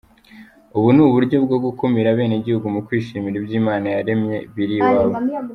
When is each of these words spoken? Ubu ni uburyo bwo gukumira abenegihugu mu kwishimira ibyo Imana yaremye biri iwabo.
Ubu 0.77 0.87
ni 0.95 1.01
uburyo 1.07 1.37
bwo 1.45 1.57
gukumira 1.65 2.07
abenegihugu 2.11 2.67
mu 2.75 2.81
kwishimira 2.85 3.35
ibyo 3.41 3.55
Imana 3.61 3.87
yaremye 3.95 4.37
biri 4.55 4.75
iwabo. 4.79 5.15